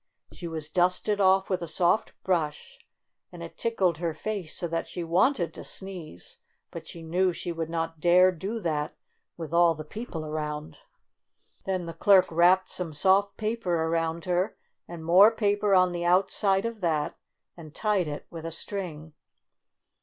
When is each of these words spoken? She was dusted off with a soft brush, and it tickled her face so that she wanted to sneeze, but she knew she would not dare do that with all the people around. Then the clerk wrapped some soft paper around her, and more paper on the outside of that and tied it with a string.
She 0.33 0.47
was 0.47 0.71
dusted 0.71 1.21
off 1.21 1.47
with 1.47 1.61
a 1.61 1.67
soft 1.67 2.13
brush, 2.23 2.79
and 3.31 3.43
it 3.43 3.55
tickled 3.55 3.99
her 3.99 4.15
face 4.15 4.57
so 4.57 4.67
that 4.67 4.87
she 4.87 5.03
wanted 5.03 5.53
to 5.53 5.63
sneeze, 5.63 6.39
but 6.71 6.87
she 6.87 7.03
knew 7.03 7.31
she 7.31 7.51
would 7.51 7.69
not 7.69 7.99
dare 7.99 8.31
do 8.31 8.59
that 8.61 8.97
with 9.37 9.53
all 9.53 9.75
the 9.75 9.83
people 9.83 10.25
around. 10.25 10.79
Then 11.67 11.85
the 11.85 11.93
clerk 11.93 12.31
wrapped 12.31 12.71
some 12.71 12.93
soft 12.93 13.37
paper 13.37 13.75
around 13.83 14.25
her, 14.25 14.57
and 14.87 15.05
more 15.05 15.29
paper 15.29 15.75
on 15.75 15.91
the 15.91 16.03
outside 16.03 16.65
of 16.65 16.81
that 16.81 17.15
and 17.55 17.75
tied 17.75 18.07
it 18.07 18.25
with 18.31 18.43
a 18.43 18.49
string. 18.51 19.13